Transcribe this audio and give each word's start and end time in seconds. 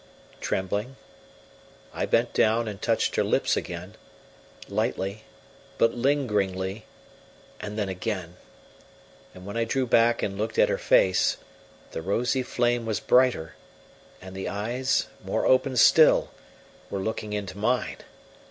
Trembling, 0.39 0.95
I 1.93 2.07
bent 2.07 2.33
down 2.33 2.67
and 2.67 2.81
touched 2.81 3.17
her 3.17 3.23
lips 3.23 3.55
again, 3.55 3.93
lightly, 4.67 5.25
but 5.77 5.93
lingeringly, 5.93 6.85
and 7.59 7.77
then 7.77 7.87
again, 7.87 8.37
and 9.35 9.45
when 9.45 9.55
I 9.57 9.63
drew 9.63 9.85
back 9.85 10.23
and 10.23 10.39
looked 10.39 10.57
at 10.57 10.69
her 10.69 10.79
face 10.79 11.37
the 11.91 12.01
rosy 12.01 12.41
flame 12.41 12.87
was 12.87 12.99
brighter, 12.99 13.53
and 14.19 14.35
the 14.35 14.49
eyes, 14.49 15.05
more 15.23 15.45
open 15.45 15.77
still, 15.77 16.31
were 16.89 16.97
looking 16.97 17.33
into 17.33 17.59
mine. 17.59 17.97